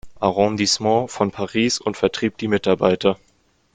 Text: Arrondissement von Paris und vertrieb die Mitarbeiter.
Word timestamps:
Arrondissement 0.19 1.07
von 1.11 1.29
Paris 1.29 1.77
und 1.77 1.95
vertrieb 1.95 2.35
die 2.39 2.47
Mitarbeiter. 2.47 3.19